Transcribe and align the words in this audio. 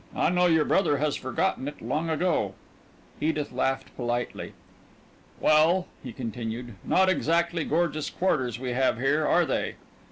I 0.15 0.31
know 0.31 0.47
your 0.47 0.65
brother 0.65 0.97
has 0.97 1.15
forgotten 1.15 1.67
it 1.67 1.79
long 1.79 2.09
ago." 2.09 2.55
Edith 3.21 3.51
laughed 3.51 3.95
politely. 3.95 4.53
"Well," 5.39 5.85
he 6.01 6.11
continued, 6.11 6.73
"not 6.83 7.07
exactly 7.07 7.63
gorgeous 7.65 8.09
quarters 8.09 8.57
we 8.59 8.71
have 8.71 8.97
here, 8.99 9.27
are 9.27 9.45
they?" 9.45 9.75